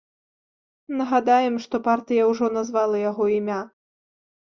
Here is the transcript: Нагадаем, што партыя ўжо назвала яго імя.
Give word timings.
Нагадаем, 1.01 1.55
што 1.67 1.81
партыя 1.91 2.23
ўжо 2.33 2.53
назвала 2.59 3.07
яго 3.09 3.33
імя. 3.39 3.65